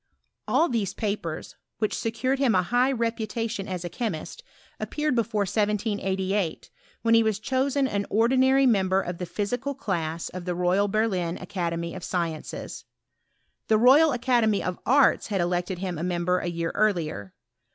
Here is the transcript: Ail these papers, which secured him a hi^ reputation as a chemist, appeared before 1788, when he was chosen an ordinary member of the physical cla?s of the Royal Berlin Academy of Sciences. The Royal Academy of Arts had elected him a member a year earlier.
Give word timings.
Ail 0.49 0.67
these 0.67 0.95
papers, 0.95 1.57
which 1.77 1.93
secured 1.95 2.39
him 2.39 2.55
a 2.55 2.63
hi^ 2.63 2.91
reputation 2.99 3.67
as 3.67 3.85
a 3.85 3.87
chemist, 3.87 4.43
appeared 4.79 5.13
before 5.13 5.41
1788, 5.43 6.71
when 7.03 7.13
he 7.13 7.21
was 7.21 7.37
chosen 7.37 7.87
an 7.87 8.07
ordinary 8.09 8.65
member 8.65 8.99
of 8.99 9.19
the 9.19 9.27
physical 9.27 9.75
cla?s 9.75 10.29
of 10.29 10.45
the 10.45 10.55
Royal 10.55 10.87
Berlin 10.87 11.37
Academy 11.37 11.93
of 11.93 12.03
Sciences. 12.03 12.85
The 13.67 13.77
Royal 13.77 14.11
Academy 14.11 14.63
of 14.63 14.79
Arts 14.87 15.27
had 15.27 15.39
elected 15.39 15.77
him 15.77 15.99
a 15.99 16.03
member 16.03 16.39
a 16.39 16.47
year 16.47 16.71
earlier. 16.73 17.35